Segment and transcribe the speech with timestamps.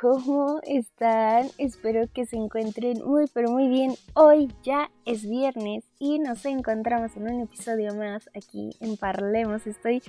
[0.00, 1.48] ¿Cómo están?
[1.58, 3.94] Espero que se encuentren muy, pero muy bien.
[4.14, 9.66] Hoy ya es viernes y nos encontramos en un episodio más aquí en Parlemos.
[9.66, 10.02] Estoy,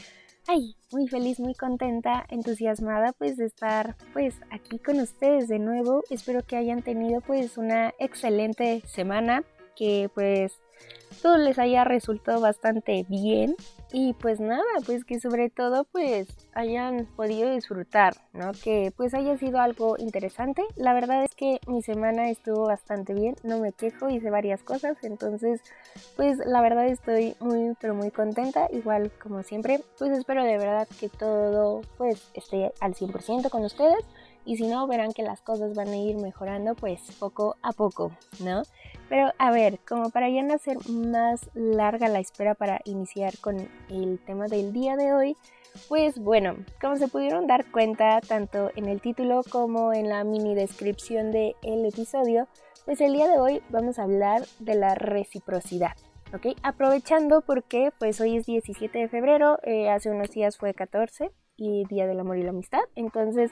[0.47, 6.03] ay, muy feliz, muy contenta, entusiasmada pues de estar pues aquí con ustedes de nuevo.
[6.09, 9.43] Espero que hayan tenido pues una excelente semana,
[9.75, 10.53] que pues
[11.21, 13.55] todo les haya resultado bastante bien
[13.91, 18.51] y pues nada, pues que sobre todo pues hayan podido disfrutar, ¿no?
[18.63, 20.63] Que pues haya sido algo interesante.
[20.75, 24.97] La verdad es que mi semana estuvo bastante bien, no me quejo, hice varias cosas,
[25.03, 25.61] entonces
[26.15, 30.87] pues la verdad estoy muy pero muy contenta, igual como siempre, pues espero de verdad
[30.99, 34.03] que todo pues esté al 100% con ustedes
[34.45, 38.11] y si no verán que las cosas van a ir mejorando pues poco a poco,
[38.43, 38.63] ¿no?
[39.09, 43.69] Pero a ver, como para ya no hacer más larga la espera para iniciar con
[43.89, 45.37] el tema del día de hoy,
[45.87, 50.55] pues bueno, como se pudieron dar cuenta tanto en el título como en la mini
[50.55, 52.47] descripción del episodio,
[52.85, 55.91] pues el día de hoy vamos a hablar de la reciprocidad.
[56.33, 56.55] ¿Ok?
[56.61, 61.85] Aprovechando porque pues hoy es 17 de febrero, eh, hace unos días fue 14 y
[61.85, 63.51] Día del Amor y la Amistad, entonces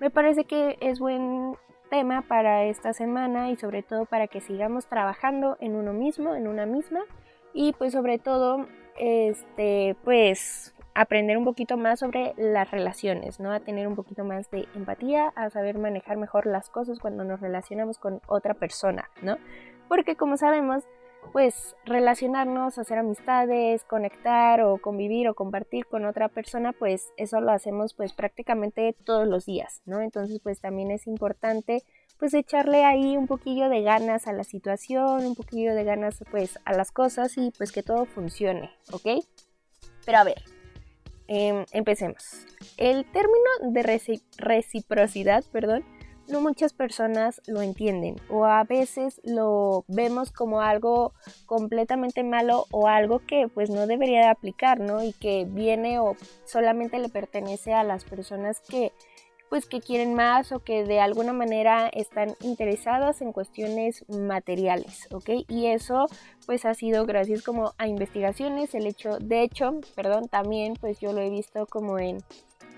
[0.00, 1.56] me parece que es buen
[1.90, 6.46] tema para esta semana y sobre todo para que sigamos trabajando en uno mismo, en
[6.46, 7.00] una misma
[7.52, 8.66] y pues sobre todo
[8.98, 13.52] este pues aprender un poquito más sobre las relaciones, ¿no?
[13.52, 17.40] A tener un poquito más de empatía, a saber manejar mejor las cosas cuando nos
[17.40, 19.36] relacionamos con otra persona, ¿no?
[19.88, 20.84] Porque como sabemos,
[21.32, 27.52] pues relacionarnos, hacer amistades, conectar o convivir o compartir con otra persona, pues eso lo
[27.52, 30.00] hacemos pues prácticamente todos los días, ¿no?
[30.00, 31.82] Entonces pues también es importante
[32.18, 36.58] pues echarle ahí un poquillo de ganas a la situación, un poquillo de ganas pues
[36.64, 39.24] a las cosas y pues que todo funcione, ¿ok?
[40.04, 40.42] Pero a ver,
[41.28, 42.46] em, empecemos.
[42.76, 44.00] El término de
[44.38, 45.84] reciprocidad, perdón,
[46.28, 51.12] no muchas personas lo entienden o a veces lo vemos como algo
[51.46, 55.02] completamente malo o algo que pues no debería de aplicar, ¿no?
[55.02, 58.92] Y que viene o solamente le pertenece a las personas que
[59.48, 65.30] pues que quieren más o que de alguna manera están interesadas en cuestiones materiales, ¿ok?
[65.48, 66.06] Y eso
[66.46, 71.12] pues ha sido gracias como a investigaciones, el hecho, de hecho, perdón, también pues yo
[71.12, 72.18] lo he visto como en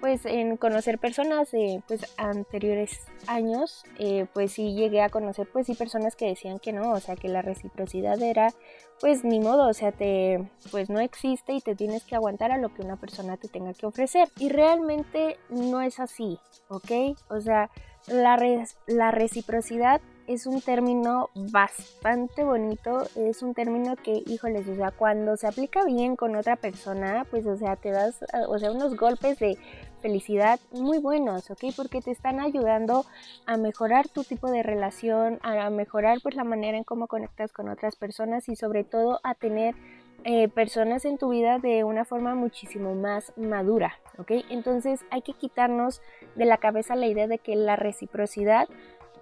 [0.00, 5.66] pues en conocer personas de pues anteriores años eh, pues sí llegué a conocer pues
[5.66, 8.52] sí personas que decían que no o sea que la reciprocidad era
[9.00, 12.58] pues ni modo o sea te pues no existe y te tienes que aguantar a
[12.58, 14.28] lo que una persona te tenga que ofrecer.
[14.38, 17.70] Y realmente no es así ok o sea
[18.06, 18.38] la,
[18.86, 20.00] la reciprocidad
[20.30, 25.84] es un término bastante bonito, es un término que, híjoles, o sea, cuando se aplica
[25.84, 29.58] bien con otra persona, pues, o sea, te das, o sea, unos golpes de
[30.00, 31.64] felicidad muy buenos, ¿ok?
[31.76, 33.06] Porque te están ayudando
[33.44, 37.68] a mejorar tu tipo de relación, a mejorar pues la manera en cómo conectas con
[37.68, 39.74] otras personas y sobre todo a tener
[40.22, 44.30] eh, personas en tu vida de una forma muchísimo más madura, ¿ok?
[44.48, 46.00] Entonces hay que quitarnos
[46.36, 48.68] de la cabeza la idea de que la reciprocidad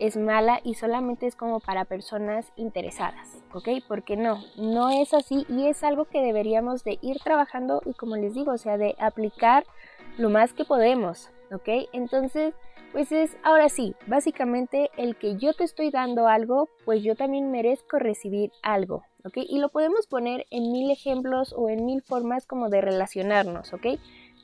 [0.01, 3.69] es mala y solamente es como para personas interesadas, ¿ok?
[3.87, 8.17] Porque no, no es así y es algo que deberíamos de ir trabajando y como
[8.17, 9.65] les digo, o sea, de aplicar
[10.17, 11.69] lo más que podemos, ¿ok?
[11.93, 12.55] Entonces,
[12.93, 17.51] pues es ahora sí, básicamente el que yo te estoy dando algo, pues yo también
[17.51, 19.37] merezco recibir algo, ¿ok?
[19.37, 23.99] Y lo podemos poner en mil ejemplos o en mil formas como de relacionarnos, ¿ok?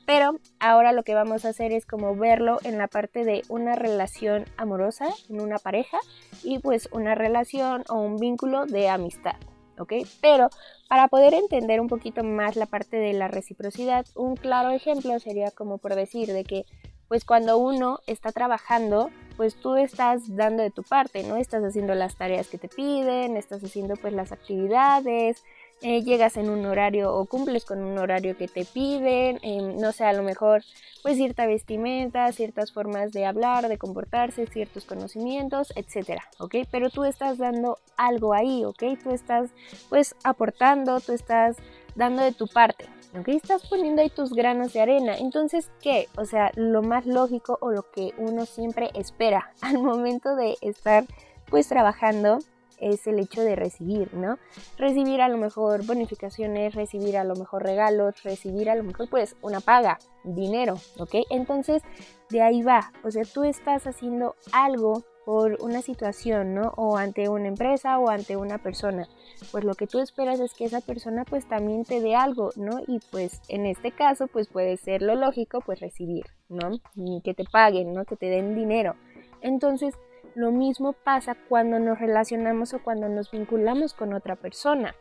[0.05, 3.75] Pero ahora lo que vamos a hacer es como verlo en la parte de una
[3.75, 5.97] relación amorosa, en una pareja,
[6.43, 9.35] y pues una relación o un vínculo de amistad.
[9.79, 9.93] ¿ok?
[10.21, 10.49] Pero
[10.87, 15.51] para poder entender un poquito más la parte de la reciprocidad, un claro ejemplo sería
[15.51, 16.65] como por decir de que
[17.07, 21.37] pues cuando uno está trabajando, pues tú estás dando de tu parte, ¿no?
[21.37, 25.43] Estás haciendo las tareas que te piden, estás haciendo pues las actividades,
[25.81, 29.91] eh, llegas en un horario o cumples con un horario que te piden, em, no
[29.91, 30.63] sé, a lo mejor
[31.03, 36.55] pues cierta vestimenta, ciertas formas de hablar, de comportarse, ciertos conocimientos, etcétera, ¿ok?
[36.71, 38.83] Pero tú estás dando algo ahí, ¿ok?
[39.03, 39.51] Tú estás
[39.89, 41.57] pues aportando, tú estás
[41.93, 42.85] dando de tu parte,
[43.19, 43.27] ¿ok?
[43.27, 45.15] Estás poniendo ahí tus granos de arena.
[45.17, 46.07] Entonces, ¿qué?
[46.17, 51.05] O sea, lo más lógico o lo que uno siempre espera al momento de estar
[51.49, 52.39] pues trabajando
[52.79, 54.37] es el hecho de recibir, ¿no?
[54.77, 59.35] Recibir a lo mejor bonificaciones, recibir a lo mejor regalos, recibir a lo mejor pues
[59.41, 61.15] una paga, dinero, ¿ok?
[61.29, 61.83] Entonces
[62.29, 66.71] de ahí va, o sea, tú estás haciendo algo por una situación, ¿no?
[66.77, 69.07] O ante una empresa o ante una persona.
[69.51, 72.79] Pues lo que tú esperas es que esa persona pues también te dé algo, ¿no?
[72.87, 76.79] Y pues en este caso pues puede ser lo lógico pues recibir, ¿no?
[77.23, 78.05] que te paguen, ¿no?
[78.05, 78.95] Que te den dinero.
[79.41, 79.95] Entonces,
[80.35, 84.93] lo mismo pasa cuando nos relacionamos o cuando nos vinculamos con otra persona.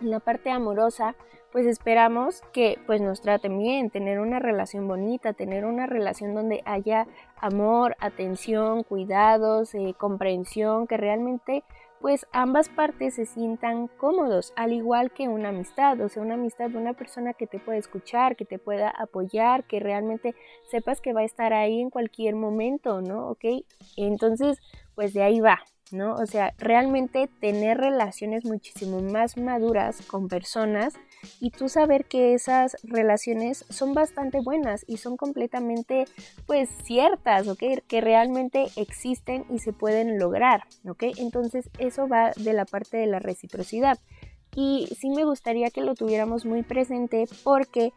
[0.00, 1.14] En la parte amorosa,
[1.52, 6.62] pues esperamos que pues nos traten bien, tener una relación bonita, tener una relación donde
[6.64, 7.06] haya
[7.36, 11.62] amor, atención, cuidados, eh, comprensión, que realmente
[12.00, 16.70] pues ambas partes se sientan cómodos, al igual que una amistad, o sea, una amistad
[16.70, 20.34] de una persona que te puede escuchar, que te pueda apoyar, que realmente
[20.70, 23.28] sepas que va a estar ahí en cualquier momento, ¿no?
[23.28, 23.44] ¿Ok?
[23.96, 24.58] Entonces,
[24.94, 25.60] pues de ahí va,
[25.92, 26.14] ¿no?
[26.14, 30.94] O sea, realmente tener relaciones muchísimo más maduras con personas
[31.40, 36.06] y tú saber que esas relaciones son bastante buenas y son completamente
[36.46, 37.46] pues ciertas.
[37.58, 41.04] Que realmente existen y se pueden lograr, ¿ok?
[41.18, 43.98] Entonces eso va de la parte de la reciprocidad
[44.54, 47.92] y sí me gustaría que lo tuviéramos muy presente porque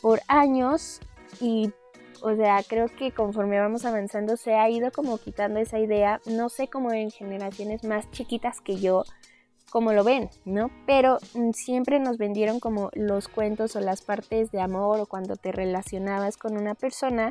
[0.00, 1.00] por años
[1.40, 1.72] y
[2.22, 6.48] o sea, creo que conforme vamos avanzando se ha ido como quitando esa idea, no
[6.48, 9.04] sé cómo en generaciones más chiquitas que yo,
[9.74, 10.70] como lo ven, ¿no?
[10.86, 15.34] Pero mm, siempre nos vendieron como los cuentos o las partes de amor o cuando
[15.34, 17.30] te relacionabas con una persona,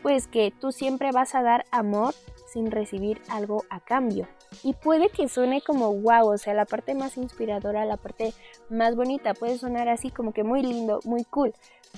[0.00, 2.14] pues que tú siempre vas a dar amor
[2.46, 4.28] sin recibir algo a cambio.
[4.62, 8.34] Y puede que suene como wow, o sea, la parte más inspiradora, la parte
[8.68, 11.52] más bonita, puede sonar así como que muy lindo, muy cool,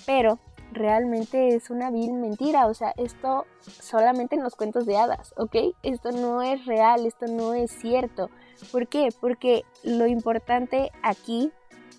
[0.07, 0.39] pero
[0.73, 5.55] realmente es una vil mentira, o sea, esto solamente en los cuentos de hadas, ¿ok?
[5.83, 8.31] Esto no es real, esto no es cierto.
[8.71, 9.09] ¿Por qué?
[9.21, 11.51] Porque lo importante aquí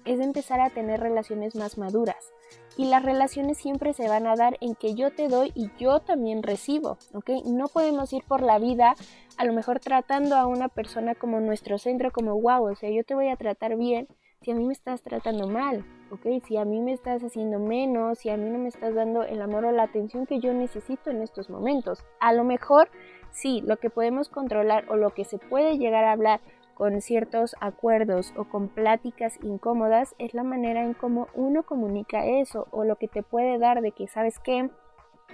[0.06, 2.34] es empezar a tener relaciones más maduras.
[2.76, 6.00] Y las relaciones siempre se van a dar en que yo te doy y yo
[6.00, 7.30] también recibo, ¿ok?
[7.46, 8.96] No podemos ir por la vida
[9.38, 13.04] a lo mejor tratando a una persona como nuestro centro, como wow, o sea, yo
[13.04, 14.08] te voy a tratar bien
[14.42, 16.44] si a mí me estás tratando mal, ¿ok?
[16.46, 19.42] Si a mí me estás haciendo menos, si a mí no me estás dando el
[19.42, 22.04] amor o la atención que yo necesito en estos momentos.
[22.20, 22.90] A lo mejor
[23.34, 26.40] sí, lo que podemos controlar o lo que se puede llegar a hablar
[26.74, 32.68] con ciertos acuerdos o con pláticas incómodas es la manera en cómo uno comunica eso
[32.72, 34.70] o lo que te puede dar de que sabes que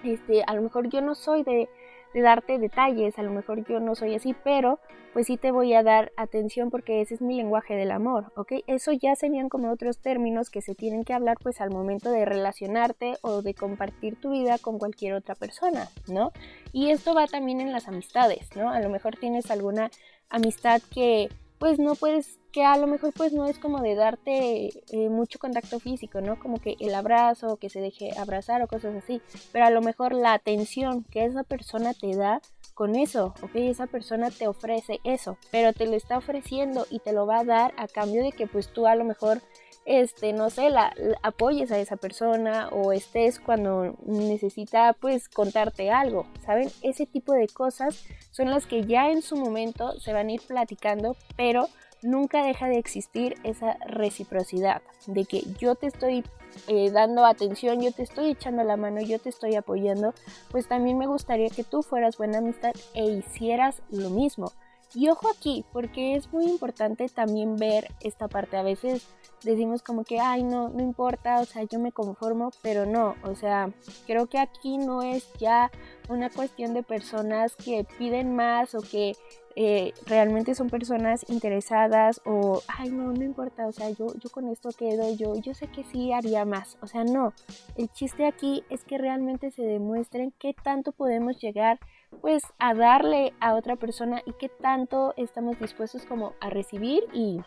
[0.04, 1.70] este a lo mejor yo no soy de
[2.14, 4.80] de darte detalles, a lo mejor yo no soy así, pero
[5.14, 8.54] pues sí te voy a dar atención porque ese es mi lenguaje del amor, ¿ok?
[8.68, 12.26] Eso ya serían como otros términos que se tienen que hablar pues al momento de
[12.26, 16.32] relacionarte o de compartir tu vida con cualquier otra persona, ¿no?
[16.74, 18.70] Y esto va también en las amistades, ¿no?
[18.70, 19.90] A lo mejor tienes alguna
[20.30, 24.70] amistad que pues no puedes, que a lo mejor pues no es como de darte
[24.92, 26.40] eh, mucho contacto físico, ¿no?
[26.40, 30.14] Como que el abrazo, que se deje abrazar o cosas así, pero a lo mejor
[30.14, 32.42] la atención que esa persona te da
[32.74, 33.56] con eso, ¿ok?
[33.56, 37.44] Esa persona te ofrece eso, pero te lo está ofreciendo y te lo va a
[37.44, 39.42] dar a cambio de que pues tú a lo mejor
[39.86, 40.94] este, no sé, la,
[41.24, 46.70] apoyes a esa persona o estés cuando necesita pues contarte algo, ¿saben?
[46.84, 50.42] Ese tipo de cosas son las que ya en su momento se van a ir
[50.42, 51.68] platicando, pero
[52.02, 56.24] nunca deja de existir esa reciprocidad, de que yo te estoy
[56.68, 60.14] eh, dando atención, yo te estoy echando la mano, yo te estoy apoyando,
[60.52, 64.52] pues también me gustaría que tú fueras buena amistad e hicieras lo mismo.
[64.96, 68.58] Y ojo aquí, porque es muy importante también ver esta parte.
[68.58, 69.08] A veces
[69.44, 73.36] decimos como que, ay, no, no importa, o sea, yo me conformo, pero no, o
[73.36, 73.72] sea,
[74.08, 75.70] creo que aquí no es ya
[76.10, 79.16] una cuestión de personas que piden más o que
[79.62, 84.48] eh, realmente son personas interesadas o, ay, no, no importa, o sea, yo, yo con
[84.48, 87.34] esto quedo, yo, yo sé que sí haría más, o sea, no,
[87.76, 91.78] el chiste aquí es que realmente se demuestren qué tanto podemos llegar
[92.22, 97.42] pues a darle a otra persona y qué tanto estamos dispuestos como a recibir y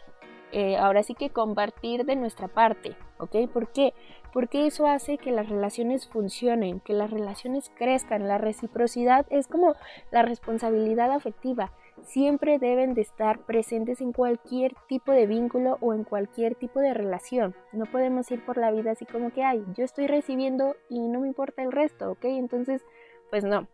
[0.52, 3.50] eh, ahora sí que compartir de nuestra parte, ¿ok?
[3.50, 3.95] ¿Por qué?
[4.35, 8.28] Porque eso hace que las relaciones funcionen, que las relaciones crezcan.
[8.28, 9.75] La reciprocidad es como
[10.11, 11.73] la responsabilidad afectiva.
[12.04, 16.94] Siempre deben de estar presentes en cualquier tipo de vínculo o en cualquier tipo de
[16.94, 17.54] relación.
[17.73, 21.21] No podemos ir por la vida así como que, ay, yo estoy recibiendo y no
[21.21, 22.25] me importa el resto, ¿ok?
[22.25, 22.82] Entonces,
[23.30, 23.68] pues no,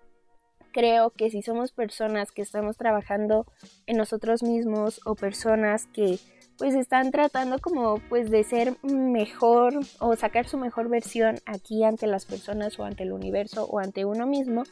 [0.73, 3.47] creo que si somos personas que estamos trabajando
[3.87, 6.19] en nosotros mismos o personas que
[6.59, 12.09] pues están tratando como pues de ser mejor o sacar su mejor versión aquí ante
[12.09, 14.65] las personas o ante el universo o ante uno mismo,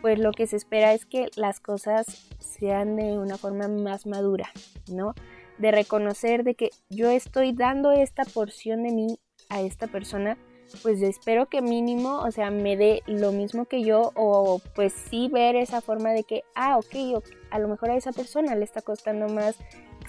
[0.00, 4.50] pues lo que se espera es que las cosas sean de una forma más madura,
[4.88, 5.14] ¿no?
[5.58, 9.18] De reconocer de que yo estoy dando esta porción de mí
[9.48, 10.38] a esta persona,
[10.82, 15.28] pues espero que mínimo, o sea, me dé lo mismo que yo o pues sí
[15.28, 18.80] ver esa forma de que, ah, ok, a lo mejor a esa persona le está
[18.80, 19.56] costando más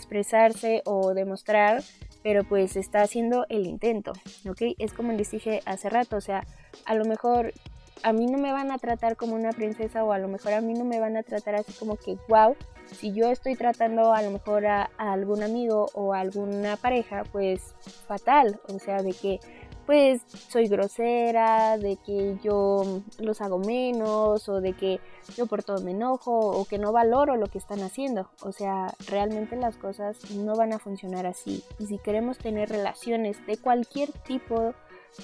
[0.04, 1.82] expresarse o demostrar,
[2.24, 4.12] pero pues está haciendo el intento,
[4.48, 4.76] ¿ok?
[4.78, 6.46] Es como les dije hace rato, o sea,
[6.86, 7.54] a lo mejor
[8.04, 10.62] a mí no me van a tratar como una princesa o a lo mejor a
[10.62, 12.56] mí no me van a tratar así como que, wow,
[12.92, 17.74] si yo estoy tratando a lo mejor a, algún amigo o a alguna pareja, pues
[18.08, 19.40] fatal, o sea, de que
[19.86, 25.00] pues soy grosera, de que yo los hago menos o de que
[25.36, 28.30] yo por todo me enojo o que no valoro lo que están haciendo.
[28.42, 31.64] O sea, realmente las cosas no van a funcionar así.
[31.80, 34.74] Y si queremos tener relaciones de cualquier tipo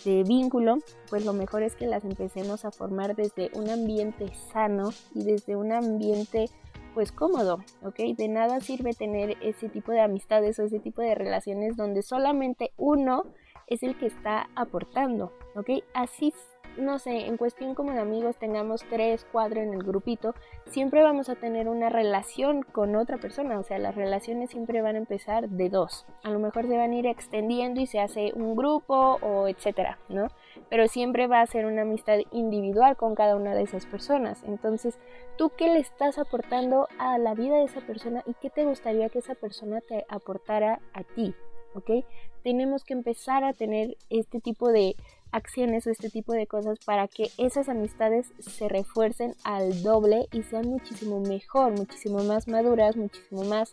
[0.05, 0.77] de vínculo,
[1.09, 5.55] pues lo mejor es que las empecemos a formar desde un ambiente sano y desde
[5.55, 6.49] un ambiente
[6.93, 7.97] pues cómodo, ¿ok?
[8.17, 12.71] De nada sirve tener ese tipo de amistades o ese tipo de relaciones donde solamente
[12.77, 13.23] uno
[13.69, 15.83] es el que está aportando, ¿ok?
[15.93, 16.33] Así,
[16.77, 20.33] no sé, en cuestión como de amigos tengamos tres, cuatro en el grupito,
[20.65, 24.95] siempre vamos a tener una relación con otra persona, o sea, las relaciones siempre van
[24.95, 26.05] a empezar de dos.
[26.23, 29.99] A lo mejor se van a ir extendiendo y se hace un grupo o etcétera,
[30.09, 30.27] ¿no?
[30.69, 34.43] Pero siempre va a ser una amistad individual con cada una de esas personas.
[34.43, 34.99] Entonces,
[35.37, 39.09] ¿tú qué le estás aportando a la vida de esa persona y qué te gustaría
[39.09, 41.35] que esa persona te aportara a ti?
[41.73, 42.05] ¿Ok?
[42.43, 44.95] Tenemos que empezar a tener este tipo de
[45.31, 50.43] acciones o este tipo de cosas para que esas amistades se refuercen al doble y
[50.43, 53.71] sean muchísimo mejor, muchísimo más maduras, muchísimo más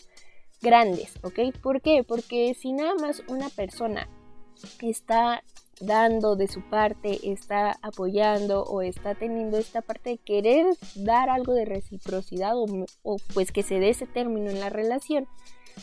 [0.61, 1.57] grandes, ¿ok?
[1.63, 2.05] ¿Por qué?
[2.07, 4.09] Porque si nada más una persona
[4.81, 5.43] está
[5.81, 11.53] dando de su parte, está apoyando o está teniendo esta parte de querer dar algo
[11.53, 15.29] de reciprocidad o, pues que se dé ese término en la relación,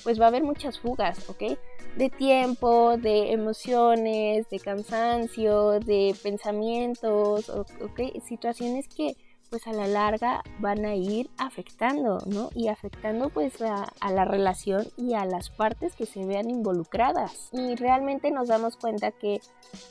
[0.03, 1.57] pues va a haber muchas fugas, ¿ok?
[1.97, 8.19] De tiempo, de emociones, de cansancio, de pensamientos, ¿ok?
[8.25, 9.15] Situaciones que
[9.53, 12.49] pues a la larga van a ir afectando, ¿no?
[12.55, 17.49] Y afectando pues a, a, la relación y a las partes que se vean involucradas.
[17.51, 19.41] Y realmente nos damos cuenta que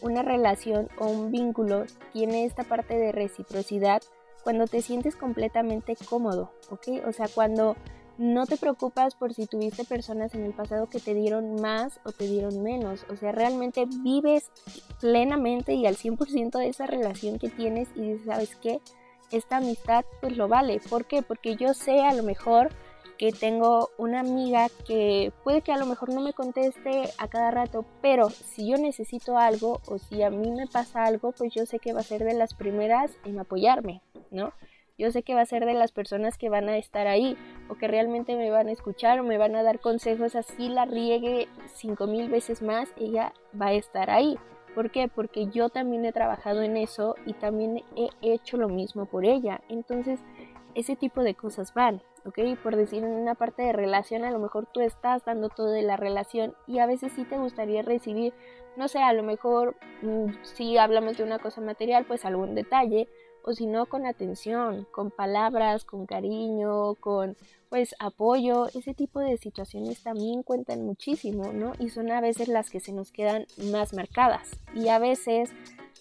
[0.01, 4.03] una relación o un vínculo tiene esta parte de reciprocidad
[4.43, 7.07] cuando te sientes completamente cómodo, ¿ok?
[7.07, 7.77] O sea, cuando
[8.23, 12.13] no te preocupas por si tuviste personas en el pasado que te dieron más o
[12.13, 13.05] te dieron menos.
[13.11, 14.49] O sea, realmente vives
[15.01, 18.81] plenamente y al 100% de esa relación que tienes y dices, ¿sabes qué?
[19.33, 20.81] Esta amistad pues lo vale.
[20.89, 21.23] ¿Por qué?
[21.23, 22.69] Porque yo sé a lo mejor
[23.19, 27.51] que tengo una amiga que puede que a lo mejor no me conteste a cada
[27.51, 31.67] rato, pero si yo necesito algo o si a mí me pasa algo, pues yo
[31.67, 34.01] sé que va a ser de las primeras en apoyarme,
[34.31, 34.53] ¿no?
[34.99, 37.37] Yo sé que va a ser de las personas que van a estar ahí
[37.69, 40.85] o que realmente me van a escuchar o me van a dar consejos así la
[40.85, 44.39] riegue cinco mil veces más, ella va a estar ahí.
[44.75, 45.09] ¿Por qué?
[45.09, 49.61] Porque yo también he trabajado en eso y también he hecho lo mismo por ella.
[49.69, 50.21] Entonces,
[50.75, 52.39] ese tipo de cosas van, ¿ok?
[52.63, 55.83] Por decir, en una parte de relación, a lo mejor tú estás dando todo de
[55.83, 58.33] la relación y a veces sí te gustaría recibir,
[58.77, 63.09] no sé, a lo mejor mm, si hablamos de una cosa material, pues algún detalle,
[63.45, 67.37] o si no con atención, con palabras, con cariño, con
[67.69, 71.73] pues apoyo, ese tipo de situaciones también cuentan muchísimo, ¿no?
[71.79, 74.51] Y son a veces las que se nos quedan más marcadas.
[74.75, 75.49] Y a veces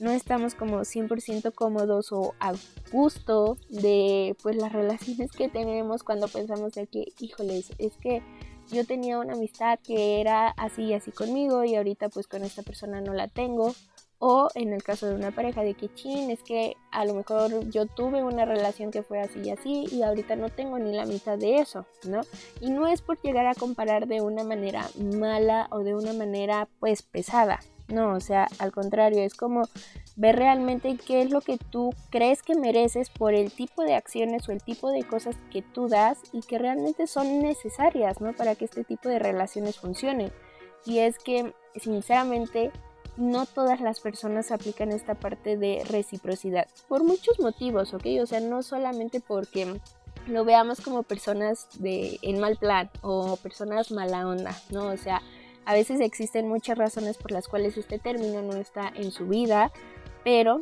[0.01, 2.53] no estamos como 100% cómodos o a
[2.91, 8.21] gusto de pues las relaciones que tenemos cuando pensamos de que, híjoles, es que
[8.71, 12.63] yo tenía una amistad que era así y así conmigo y ahorita pues con esta
[12.63, 13.73] persona no la tengo
[14.21, 17.69] o en el caso de una pareja de que chin, es que a lo mejor
[17.69, 21.05] yo tuve una relación que fue así y así y ahorita no tengo ni la
[21.05, 22.21] mitad de eso, ¿no?
[22.61, 26.69] Y no es por llegar a comparar de una manera mala o de una manera
[26.79, 27.59] pues pesada,
[27.91, 29.63] no, o sea, al contrario, es como
[30.15, 34.47] ver realmente qué es lo que tú crees que mereces por el tipo de acciones
[34.47, 38.33] o el tipo de cosas que tú das y que realmente son necesarias, ¿no?
[38.33, 40.31] Para que este tipo de relaciones funcionen.
[40.85, 42.71] Y es que, sinceramente,
[43.17, 48.05] no todas las personas aplican esta parte de reciprocidad por muchos motivos, ¿ok?
[48.21, 49.79] O sea, no solamente porque
[50.27, 54.87] lo veamos como personas de en mal plan o personas mala onda, ¿no?
[54.87, 55.21] O sea,
[55.65, 59.71] a veces existen muchas razones por las cuales este término no está en su vida,
[60.23, 60.59] pero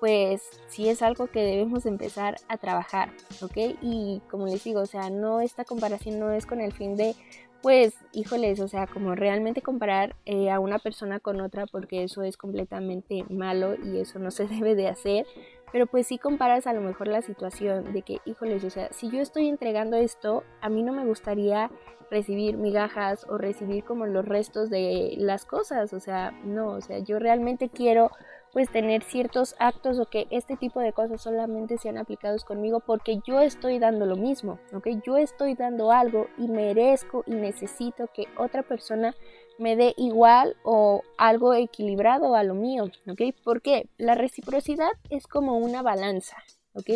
[0.00, 3.76] pues sí es algo que debemos empezar a trabajar, ¿ok?
[3.80, 7.14] Y como les digo, o sea, no esta comparación no es con el fin de
[7.62, 12.22] pues, híjoles, o sea, como realmente comparar eh, a una persona con otra, porque eso
[12.22, 15.26] es completamente malo y eso no se debe de hacer.
[15.70, 19.10] Pero pues sí comparas a lo mejor la situación de que, híjoles, o sea, si
[19.10, 21.70] yo estoy entregando esto, a mí no me gustaría
[22.10, 26.98] recibir migajas o recibir como los restos de las cosas, o sea, no, o sea,
[26.98, 28.10] yo realmente quiero
[28.52, 33.20] pues tener ciertos actos o que este tipo de cosas solamente sean aplicados conmigo porque
[33.26, 34.88] yo estoy dando lo mismo, ¿ok?
[35.06, 39.14] Yo estoy dando algo y merezco y necesito que otra persona
[39.58, 43.22] me dé igual o algo equilibrado a lo mío, ¿ok?
[43.42, 46.36] Porque la reciprocidad es como una balanza,
[46.74, 46.90] ¿ok?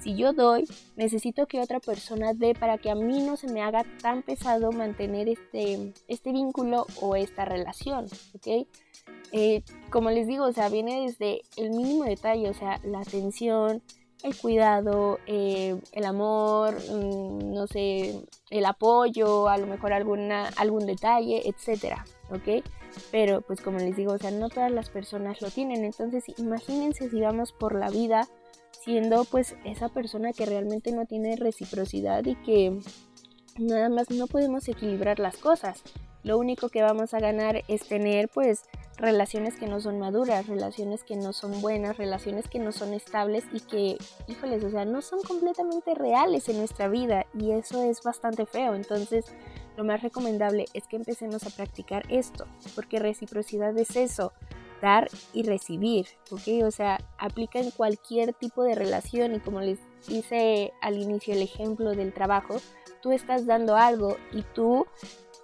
[0.00, 0.64] Si yo doy,
[0.96, 4.72] necesito que otra persona dé para que a mí no se me haga tan pesado
[4.72, 8.68] mantener este, este vínculo o esta relación, ¿ok?
[9.32, 13.82] Eh, como les digo, o sea, viene desde el mínimo detalle, o sea, la atención,
[14.22, 20.86] el cuidado, eh, el amor, mm, no sé, el apoyo, a lo mejor alguna, algún
[20.86, 22.64] detalle, etcétera, ¿ok?
[23.10, 27.08] Pero pues como les digo, o sea, no todas las personas lo tienen, entonces imagínense
[27.10, 28.26] si vamos por la vida
[28.82, 32.78] siendo pues esa persona que realmente no tiene reciprocidad y que
[33.58, 35.82] nada más no podemos equilibrar las cosas.
[36.22, 38.62] Lo único que vamos a ganar es tener pues
[38.98, 43.44] relaciones que no son maduras, relaciones que no son buenas, relaciones que no son estables
[43.52, 48.02] y que, híjoles, o sea, no son completamente reales en nuestra vida y eso es
[48.02, 48.74] bastante feo.
[48.74, 49.26] Entonces,
[49.76, 54.32] lo más recomendable es que empecemos a practicar esto, porque reciprocidad es eso,
[54.82, 56.64] dar y recibir, ¿ok?
[56.64, 59.78] O sea, aplica en cualquier tipo de relación y como les
[60.08, 62.56] hice al inicio el ejemplo del trabajo,
[63.00, 64.86] tú estás dando algo y tú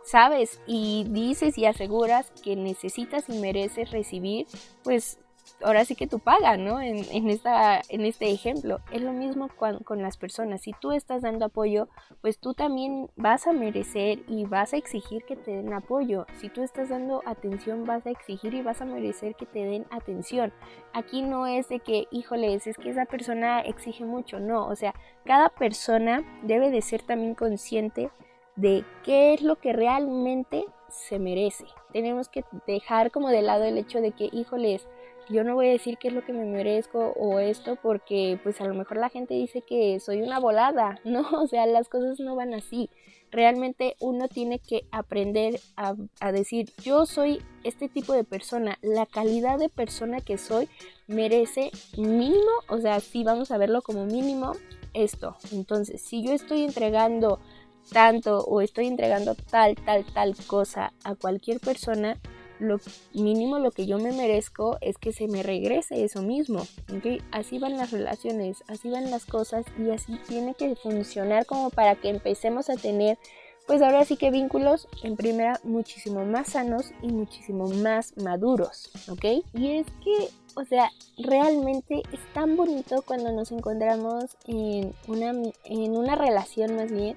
[0.04, 4.46] sabes y dices y aseguras que necesitas y mereces recibir,
[4.84, 5.18] pues
[5.62, 6.80] ahora sí que tú pagas, ¿no?
[6.80, 8.80] En, esta, en este ejemplo.
[8.92, 10.62] Es lo mismo con, con, las personas.
[10.62, 11.88] Si tú estás dando apoyo,
[12.20, 16.26] pues tú también vas a merecer y vas a exigir que te den apoyo.
[16.38, 19.86] Si tú estás dando atención, vas a exigir y vas a merecer que te den
[19.90, 20.52] atención.
[20.92, 24.40] Aquí no es de que, híjoles, es que esa persona exige mucho.
[24.40, 24.94] No, o sea,
[25.24, 28.10] cada persona debe de ser también consciente
[28.56, 31.64] de qué es lo que realmente se merece.
[31.92, 34.86] Tenemos que dejar como de lado el hecho de que, híjoles,
[35.30, 38.60] yo no voy a decir qué es lo que me merezco o esto porque pues
[38.60, 41.28] a lo mejor la gente dice que soy una volada, ¿no?
[41.32, 42.90] O sea, las cosas no van así.
[43.30, 49.06] Realmente uno tiene que aprender a, a decir, yo soy este tipo de persona, la
[49.06, 50.68] calidad de persona que soy
[51.08, 54.52] merece mínimo, o sea, si vamos a verlo como mínimo,
[54.92, 55.36] esto.
[55.52, 57.40] Entonces, si yo estoy entregando
[57.92, 62.18] tanto o estoy entregando tal, tal, tal cosa a cualquier persona,
[62.58, 62.78] lo
[63.12, 66.62] mínimo lo que yo me merezco es que se me regrese eso mismo.
[66.96, 67.20] ¿okay?
[67.30, 71.96] Así van las relaciones, así van las cosas y así tiene que funcionar como para
[71.96, 73.18] que empecemos a tener,
[73.66, 78.90] pues ahora sí que vínculos en primera muchísimo más sanos y muchísimo más maduros.
[79.08, 79.24] ¿ok?
[79.54, 85.32] Y es que, o sea, realmente es tan bonito cuando nos encontramos en una,
[85.64, 87.16] en una relación más bien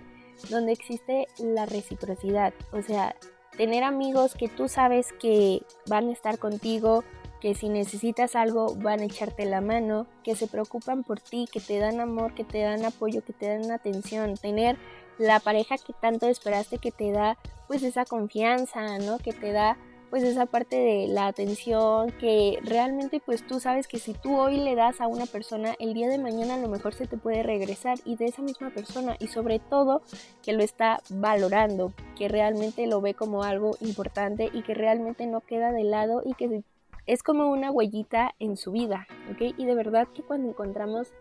[0.50, 2.54] donde existe la reciprocidad.
[2.72, 3.16] O sea,
[3.58, 7.04] tener amigos que tú sabes que van a estar contigo,
[7.42, 11.60] que si necesitas algo van a echarte la mano, que se preocupan por ti, que
[11.60, 14.78] te dan amor, que te dan apoyo, que te dan atención, tener
[15.18, 19.18] la pareja que tanto esperaste que te da pues esa confianza, ¿no?
[19.18, 19.78] Que te da
[20.10, 24.58] pues esa parte de la atención que realmente pues tú sabes que si tú hoy
[24.58, 27.44] le das a una persona el día de mañana a lo mejor se te puede
[27.44, 30.02] regresar y de esa misma persona y sobre todo
[30.44, 35.42] que lo está valorando que realmente lo ve como algo importante y que realmente no
[35.42, 36.64] queda de lado y que
[37.06, 39.54] es como una huellita en su vida ¿ok?
[39.58, 41.12] y de verdad que cuando encontramos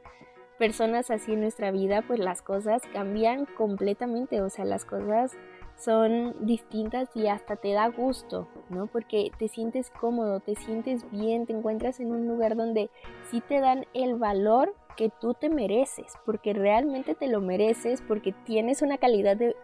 [0.59, 5.33] personas así en nuestra vida pues las cosas cambian completamente o sea las cosas
[5.77, 8.87] son distintas y hasta te da gusto, ¿no?
[8.87, 12.91] Porque te sientes cómodo, te sientes bien, te encuentras en un lugar donde
[13.31, 18.33] sí te dan el valor que tú te mereces, porque realmente te lo mereces, porque
[18.45, 19.55] tienes una calidad de,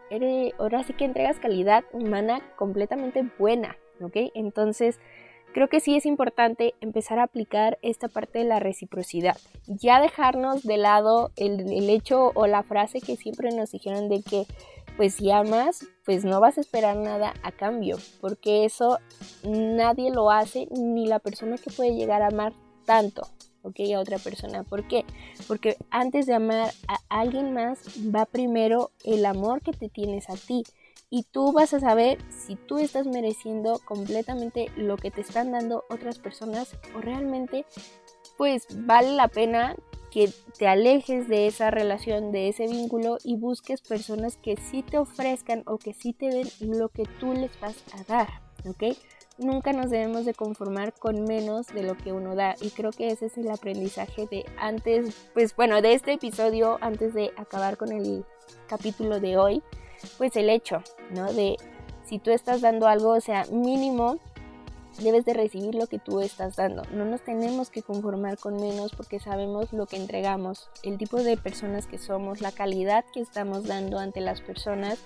[0.59, 4.17] ahora sí que entregas calidad humana completamente buena, ¿ok?
[4.35, 5.01] Entonces,
[5.53, 9.37] creo que sí es importante empezar a aplicar esta parte de la reciprocidad.
[9.67, 14.45] Ya dejarnos de lado el, hecho o la frase que siempre nos dijeron de que
[14.97, 18.99] pues si amas, pues no vas a esperar nada a cambio, porque eso
[19.43, 22.53] nadie lo hace, ni la persona que puede llegar a amar
[22.85, 23.23] tanto,
[23.63, 23.81] ¿ok?
[23.95, 24.65] A otra persona.
[24.65, 25.05] ¿Por qué?
[25.49, 27.79] Porque antes de amar a alguien más,
[28.15, 30.65] va primero el amor que te tienes a ti.
[31.09, 35.85] Y tú vas a saber si tú estás mereciendo completamente lo que te están dando
[35.91, 37.67] otras personas o realmente
[38.39, 39.77] pues vale la pena
[40.13, 44.99] que te alejes de esa relación, de ese vínculo y busques personas que sí te
[44.99, 48.29] ofrezcan o que sí te den lo que tú les vas a dar,
[48.69, 48.95] ¿ok?
[49.39, 53.09] Nunca nos debemos de conformar con menos de lo que uno da y creo que
[53.09, 57.91] ese es el aprendizaje de antes, pues bueno, de este episodio, antes de acabar con
[57.91, 58.27] el
[58.69, 59.63] capítulo de hoy,
[60.19, 61.33] pues el hecho, ¿no?
[61.33, 61.57] De
[62.05, 64.19] si tú estás dando algo, o sea, mínimo
[64.99, 66.83] debes de recibir lo que tú estás dando.
[66.93, 71.37] No nos tenemos que conformar con menos porque sabemos lo que entregamos, el tipo de
[71.37, 74.99] personas que somos, la calidad que estamos dando ante las personas.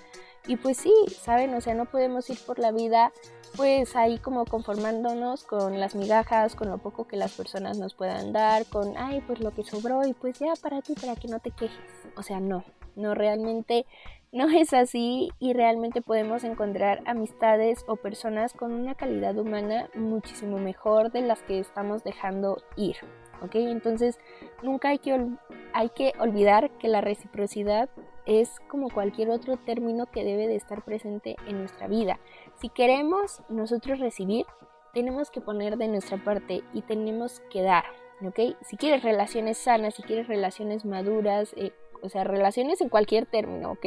[0.45, 1.53] Y pues sí, ¿saben?
[1.55, 3.11] O sea, no podemos ir por la vida
[3.55, 8.31] pues ahí como conformándonos con las migajas, con lo poco que las personas nos puedan
[8.33, 11.39] dar, con, ay, pues lo que sobró y pues ya para ti, para que no
[11.39, 11.79] te quejes.
[12.15, 12.63] O sea, no,
[12.95, 13.85] no realmente
[14.31, 20.57] no es así y realmente podemos encontrar amistades o personas con una calidad humana muchísimo
[20.57, 22.97] mejor de las que estamos dejando ir.
[23.41, 23.55] ¿Ok?
[23.55, 24.19] Entonces
[24.63, 25.27] nunca hay que,
[25.73, 27.89] hay que olvidar que la reciprocidad
[28.25, 32.19] es como cualquier otro término que debe de estar presente en nuestra vida.
[32.55, 34.45] Si queremos nosotros recibir,
[34.93, 37.85] tenemos que poner de nuestra parte y tenemos que dar.
[38.25, 38.57] ¿ok?
[38.61, 43.71] Si quieres relaciones sanas, si quieres relaciones maduras, eh, o sea, relaciones en cualquier término,
[43.71, 43.85] ¿ok?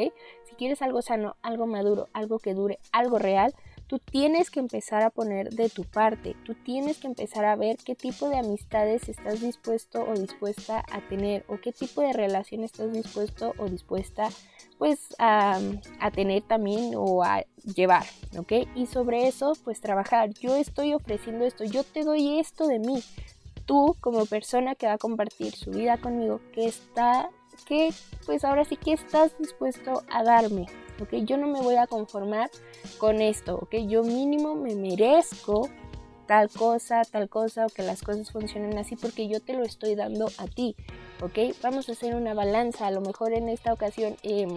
[0.49, 3.55] Si quieres algo sano, algo maduro, algo que dure, algo real,
[3.91, 7.77] tú tienes que empezar a poner de tu parte, tú tienes que empezar a ver
[7.85, 12.63] qué tipo de amistades estás dispuesto o dispuesta a tener o qué tipo de relación
[12.63, 14.29] estás dispuesto o dispuesta
[14.79, 15.59] pues a,
[15.99, 17.45] a tener también o a
[17.75, 18.05] llevar,
[18.39, 18.53] ¿ok?
[18.77, 23.03] Y sobre eso pues trabajar, yo estoy ofreciendo esto, yo te doy esto de mí,
[23.67, 27.29] tú como persona que va a compartir su vida conmigo, que está
[27.67, 27.91] que
[28.27, 30.67] pues ahora sí que estás dispuesto a darme,
[31.01, 31.25] ¿ok?
[31.25, 32.51] Yo no me voy a conformar
[32.99, 33.77] con esto, ¿ok?
[33.87, 35.69] Yo mínimo me merezco
[36.31, 39.97] tal cosa, tal cosa, o que las cosas funcionen así porque yo te lo estoy
[39.97, 40.77] dando a ti,
[41.21, 41.57] ¿ok?
[41.61, 44.49] Vamos a hacer una balanza, a lo mejor en esta ocasión, em,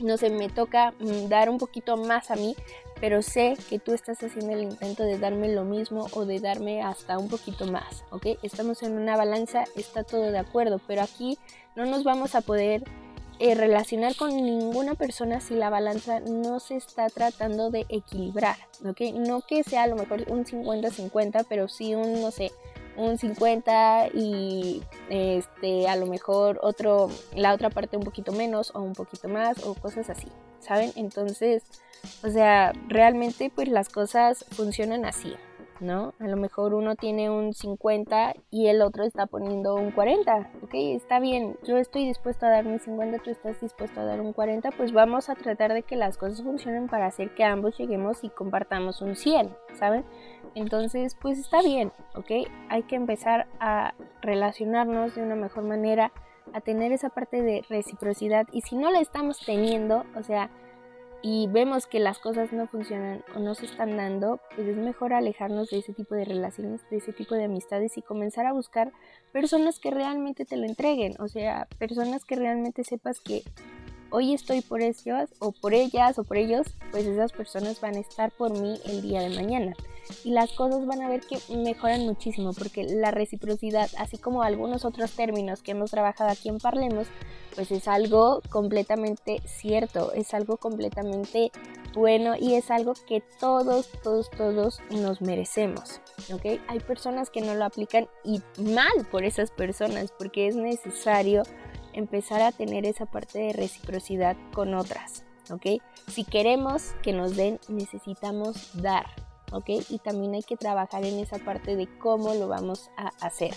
[0.00, 2.56] no sé, me toca mm, dar un poquito más a mí,
[2.98, 6.82] pero sé que tú estás haciendo el intento de darme lo mismo o de darme
[6.82, 8.38] hasta un poquito más, ¿ok?
[8.42, 11.38] Estamos en una balanza, está todo de acuerdo, pero aquí
[11.76, 12.82] no nos vamos a poder
[13.38, 19.14] eh, relacionar con ninguna persona si la balanza no se está tratando de equilibrar, ¿ok?
[19.14, 22.50] No que sea a lo mejor un 50-50, pero sí un, no sé,
[22.96, 28.80] un 50 y este a lo mejor otro la otra parte un poquito menos o
[28.80, 30.28] un poquito más o cosas así,
[30.60, 30.92] ¿saben?
[30.96, 31.62] Entonces,
[32.24, 35.34] o sea, realmente pues las cosas funcionan así,
[35.80, 36.14] ¿no?
[36.18, 40.74] A lo mejor uno tiene un 50 y el otro está poniendo un 40, ¿ok?
[40.74, 44.32] Está bien, yo estoy dispuesto a dar mi 50, tú estás dispuesto a dar un
[44.32, 48.24] 40, pues vamos a tratar de que las cosas funcionen para hacer que ambos lleguemos
[48.24, 50.04] y compartamos un 100, ¿saben?
[50.54, 52.48] Entonces, pues está bien, ¿ok?
[52.68, 56.12] Hay que empezar a relacionarnos de una mejor manera,
[56.52, 60.50] a tener esa parte de reciprocidad y si no la estamos teniendo, o sea,
[61.28, 65.12] y vemos que las cosas no funcionan o no se están dando, pues es mejor
[65.12, 68.92] alejarnos de ese tipo de relaciones, de ese tipo de amistades y comenzar a buscar
[69.32, 73.42] personas que realmente te lo entreguen, o sea, personas que realmente sepas que
[74.16, 78.00] hoy estoy por ellas o por ellas o por ellos, pues esas personas van a
[78.00, 79.74] estar por mí el día de mañana.
[80.24, 84.86] Y las cosas van a ver que mejoran muchísimo porque la reciprocidad, así como algunos
[84.86, 87.08] otros términos que hemos trabajado aquí en Parlemos,
[87.54, 91.52] pues es algo completamente cierto, es algo completamente
[91.92, 96.00] bueno y es algo que todos, todos, todos nos merecemos.
[96.32, 96.58] ¿ok?
[96.68, 101.42] Hay personas que no lo aplican y mal por esas personas porque es necesario
[101.96, 105.82] empezar a tener esa parte de reciprocidad con otras, ¿ok?
[106.08, 109.06] Si queremos que nos den, necesitamos dar,
[109.52, 109.70] ¿ok?
[109.88, 113.54] Y también hay que trabajar en esa parte de cómo lo vamos a hacer.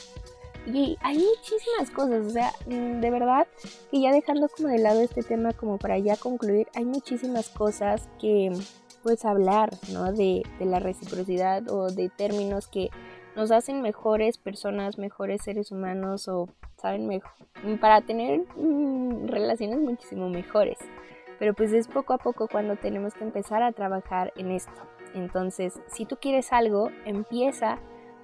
[0.65, 3.47] Y hay muchísimas cosas, o sea, mm, de verdad
[3.91, 8.07] que ya dejando como de lado este tema como para ya concluir, hay muchísimas cosas
[8.19, 8.51] que
[9.03, 10.11] pues hablar, ¿no?
[10.11, 12.89] De, de la reciprocidad o de términos que
[13.35, 17.31] nos hacen mejores personas, mejores seres humanos o saben mejor,
[17.79, 20.77] para tener mm, relaciones muchísimo mejores.
[21.37, 24.81] Pero pues es poco a poco cuando tenemos que empezar a trabajar en esto.
[25.13, 27.79] Entonces, si tú quieres algo, empieza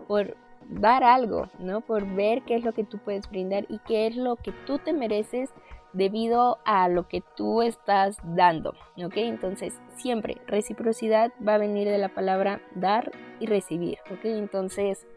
[0.07, 0.35] por
[0.69, 1.81] dar algo, ¿no?
[1.81, 4.79] Por ver qué es lo que tú puedes brindar y qué es lo que tú
[4.79, 5.51] te mereces
[5.95, 8.71] debido a lo que tú estás dando,
[9.03, 9.13] ¿ok?
[9.15, 14.25] Entonces, siempre reciprocidad va a venir de la palabra dar y recibir, ¿ok?
[14.25, 15.07] Entonces,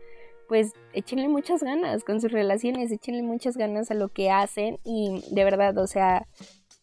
[0.49, 5.23] pues échenle muchas ganas con sus relaciones, échenle muchas ganas a lo que hacen y
[5.33, 6.27] de verdad, o sea,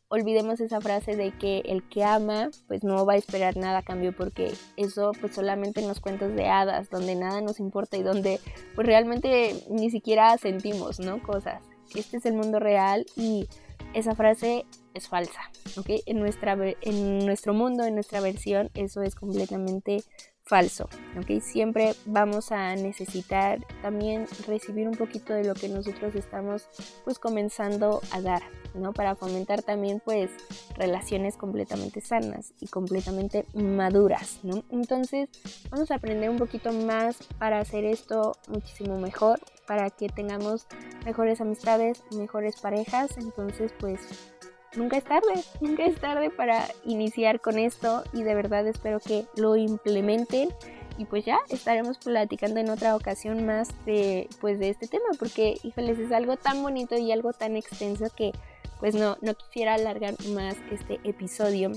[0.09, 3.83] olvidemos esa frase de que el que ama pues no va a esperar nada a
[3.83, 8.03] cambio porque eso pues solamente en los cuentos de hadas donde nada nos importa y
[8.03, 8.39] donde
[8.75, 11.23] pues realmente ni siquiera sentimos, ¿no?
[11.23, 11.63] Cosas.
[11.95, 13.47] este es el mundo real y
[13.95, 15.39] esa frase es falsa,
[15.77, 15.89] ¿ok?
[16.05, 20.03] En, nuestra, en nuestro mundo, en nuestra versión, eso es completamente
[20.43, 21.41] falso, ¿ok?
[21.41, 26.67] Siempre vamos a necesitar también recibir un poquito de lo que nosotros estamos
[27.03, 28.43] pues comenzando a dar,
[28.75, 28.93] ¿no?
[28.93, 30.29] Para fomentar también pues
[30.75, 34.63] relaciones completamente sanas y completamente maduras, ¿no?
[34.69, 35.29] Entonces
[35.71, 40.67] vamos a aprender un poquito más para hacer esto muchísimo mejor, para que tengamos
[41.05, 43.99] mejores amistades, mejores parejas, entonces pues
[44.75, 49.25] nunca es tarde, nunca es tarde para iniciar con esto y de verdad espero que
[49.35, 50.49] lo implementen.
[50.97, 55.57] Y pues ya estaremos platicando en otra ocasión más de pues de este tema porque
[55.61, 58.31] híjoles es algo tan bonito y algo tan extenso que
[58.79, 61.71] pues no no quisiera alargar más este episodio.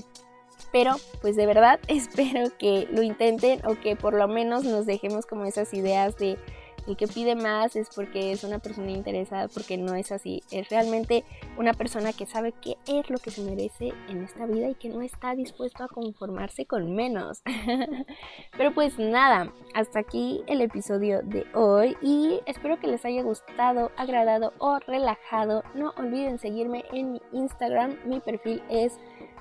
[0.71, 5.25] Pero pues de verdad espero que lo intenten o que por lo menos nos dejemos
[5.25, 6.37] como esas ideas de
[6.89, 10.43] el que pide más es porque es una persona interesada, porque no es así.
[10.51, 11.23] Es realmente
[11.57, 14.89] una persona que sabe qué es lo que se merece en esta vida y que
[14.89, 17.43] no está dispuesto a conformarse con menos.
[18.57, 23.91] Pero pues nada, hasta aquí el episodio de hoy y espero que les haya gustado,
[23.95, 25.63] agradado o relajado.
[25.75, 28.97] No olviden seguirme en mi Instagram, mi perfil es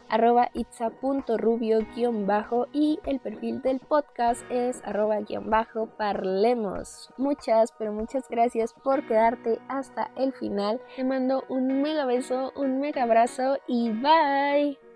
[0.08, 7.10] arroba itza.rubio-bajo y el perfil del podcast es arroba bajo parlemos.
[7.16, 10.80] Muchas, pero muchas gracias por quedarte hasta el final.
[10.96, 14.87] Te mando un mega beso, un mega abrazo y bye.